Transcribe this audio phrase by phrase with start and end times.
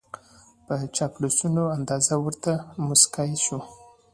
[0.65, 2.53] په چاپلوسانه انداز ورته
[2.85, 3.57] موسکای شو